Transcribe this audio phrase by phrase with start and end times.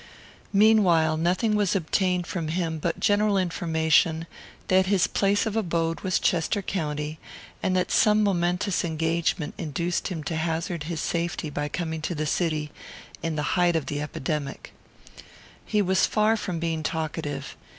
[0.51, 4.25] Meanwhile nothing was obtained from him but general information,
[4.67, 7.19] that his place of abode was Chester county,
[7.61, 12.25] and that some momentous engagement induced him to hazard his safety by coming to the
[12.25, 12.71] city
[13.21, 14.73] in the height of the epidemic.
[15.67, 17.55] He was far from being talkative.